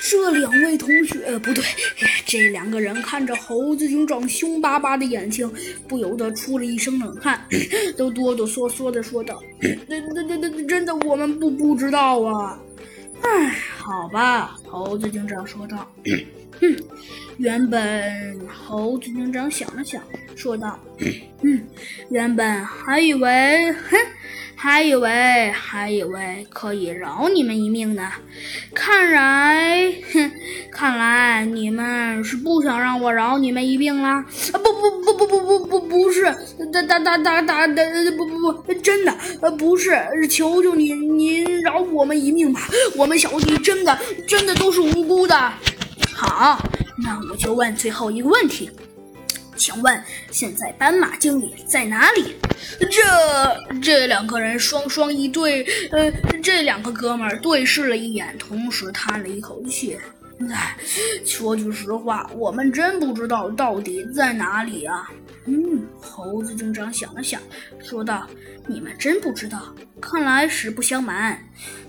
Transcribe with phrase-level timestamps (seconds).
[0.00, 1.62] 这两位同学不对，
[2.26, 5.48] 这两个人看着猴子警长凶巴巴的眼睛，
[5.86, 7.40] 不由得出了一身冷汗，
[7.96, 9.40] 都哆哆嗦嗦的说道：
[9.86, 12.58] “那、那、那、那真的，我们不不知道啊。”
[13.22, 13.48] 哎，
[13.78, 15.88] 好吧，猴子警长说道。
[16.60, 16.76] 嗯，
[17.38, 20.02] 原本猴子警长想了想，
[20.34, 20.78] 说道
[21.42, 21.60] ：“嗯，
[22.10, 23.96] 原本还以为，哼。”
[24.62, 28.12] 还以为还以为可以饶你们一命呢，
[28.72, 30.30] 看来，哼，
[30.70, 34.18] 看来你们是不想让我饶你们一命啦！
[34.18, 36.32] 啊，不不不不不不不不是，
[36.72, 37.82] 大大大大大大
[38.16, 42.60] 不不不，真的，呃，不是，求求你，您饶我们一命吧！
[42.96, 43.98] 我们小弟真的
[44.28, 45.52] 真的都是无辜的。
[46.14, 46.64] 好，
[47.02, 48.70] 那我就问最后一个问题。
[49.62, 50.02] 请问
[50.32, 52.34] 现在斑马经理在哪里？
[52.90, 56.10] 这这两个人双双一对，呃，
[56.42, 59.96] 这两个哥们儿对视了一眼，同时叹了一口气。
[60.50, 60.76] 哎，
[61.24, 65.08] 说句实话，我们真不知道到底在哪里啊。
[65.46, 67.40] 嗯，猴子警长想了想，
[67.80, 68.26] 说道
[68.66, 69.74] ：“你们真不知道？
[70.00, 71.38] 看来实不相瞒，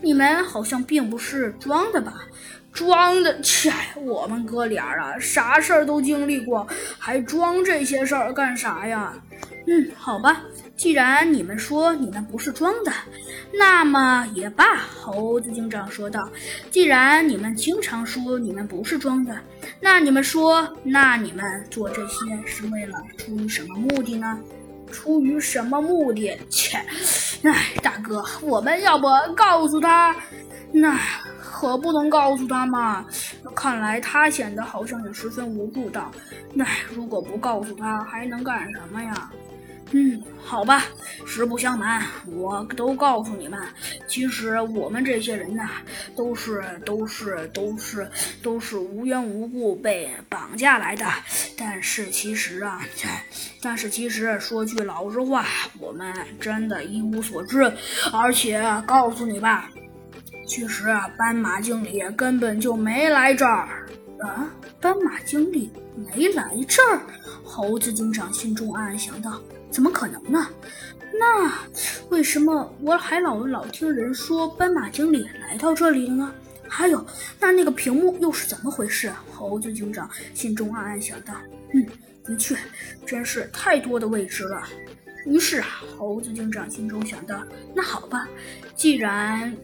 [0.00, 2.22] 你们好像并不是装的吧？”
[2.72, 3.70] 装的，切！
[3.96, 6.66] 我们哥俩啊，啥事儿都经历过，
[6.98, 9.12] 还装这些事儿干啥呀？
[9.66, 10.42] 嗯，好吧，
[10.76, 12.92] 既然你们说你们不是装的，
[13.52, 14.76] 那么也罢。
[14.76, 16.28] 猴子警长说道
[16.70, 19.38] ：“既然你们经常说你们不是装的，
[19.80, 24.38] 那你们说，那你们做这些是为了出于什么目的呢？
[24.90, 26.36] 出于什么目的？
[26.50, 26.76] 切！
[27.42, 30.14] 哎，大哥，我们要不告诉他？
[30.72, 30.98] 那……”
[31.54, 33.04] 可不能告诉他嘛！
[33.50, 36.02] 看来他显得好像也十分无助的。
[36.54, 39.30] 那如果不告诉他，还能干什么呀？
[39.94, 40.84] 嗯，好吧，
[41.26, 43.60] 实不相瞒，我都告诉你们，
[44.08, 45.68] 其实我们这些人呐，
[46.16, 48.08] 都是都是都是
[48.42, 51.04] 都是无缘无故被绑架来的。
[51.58, 52.80] 但是其实啊，
[53.60, 55.44] 但是其实说句老实话，
[55.78, 56.10] 我们
[56.40, 57.70] 真的一无所知。
[58.10, 59.68] 而且告诉你吧。
[60.52, 63.88] 其实啊，斑马经理根本就没来这儿。
[64.20, 67.00] 啊，斑马经理没来这儿？
[67.42, 69.40] 猴子警长心中暗暗想到：
[69.70, 70.46] 怎么可能呢？
[71.18, 71.50] 那
[72.10, 76.34] 为什么我还老老听人说斑马经理来到这里了呢？
[76.68, 77.02] 还有，
[77.40, 79.10] 那那个屏幕又是怎么回事？
[79.32, 81.32] 猴子警长心中暗暗想到：
[81.72, 81.86] 嗯，
[82.22, 82.54] 的确，
[83.06, 84.62] 真是太多的未知了。
[85.24, 87.42] 于是啊，猴子警长心中想到：
[87.74, 88.28] 那好吧，
[88.76, 89.56] 既然……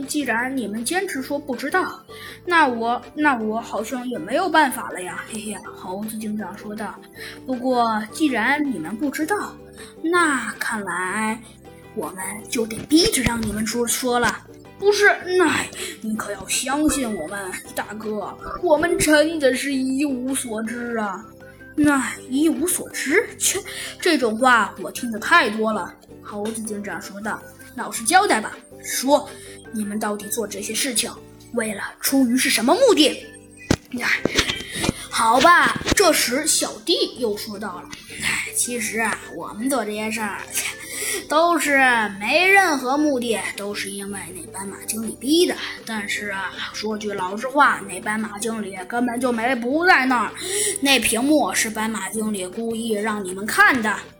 [0.00, 2.00] 既然你们坚持说不知道，
[2.46, 5.56] 那我那我好像也没有办法了呀，嘿嘿。
[5.74, 6.94] 猴子警长说道。
[7.46, 9.54] 不过既然你们不知道，
[10.02, 11.40] 那看来
[11.94, 14.46] 我们就得逼着让你们说说了。
[14.78, 15.64] 不是，那
[16.00, 21.24] 你可要相信我们，大哥，我们真的是一无所知啊。
[21.76, 23.24] 那一无所知？
[23.38, 23.58] 切，
[24.00, 25.94] 这种话我听得太多了。
[26.22, 27.40] 猴子警长说道。
[27.74, 29.28] 老实交代吧，说。
[29.74, 31.10] 你们到底做这些事情，
[31.54, 33.26] 为了出于是什么目的？
[33.98, 34.20] 哎，
[35.08, 35.80] 好吧。
[35.96, 37.88] 这时小弟又说到了
[38.22, 40.42] ：“哎，其实啊，我们做这些事儿，
[41.26, 41.78] 都是
[42.20, 45.56] 没任何目的，都是因为那斑马经理逼的。
[45.86, 50.32] 但是啊，说句老实话，那斑马经理根本就没不在那儿，
[50.82, 53.96] 那屏幕是斑马经理故意让你们看的。